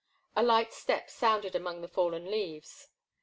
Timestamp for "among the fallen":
1.55-2.25